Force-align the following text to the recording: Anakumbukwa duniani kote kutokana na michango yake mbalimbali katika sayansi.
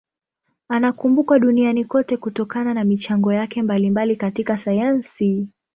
Anakumbukwa 0.69 1.39
duniani 1.39 1.85
kote 1.85 2.17
kutokana 2.17 2.73
na 2.73 2.83
michango 2.83 3.33
yake 3.33 3.61
mbalimbali 3.61 4.15
katika 4.15 4.57
sayansi. 4.57 5.47